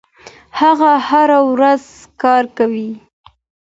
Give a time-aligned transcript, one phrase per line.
[0.59, 1.83] هغه هره ورځ
[2.21, 2.89] کار کوي.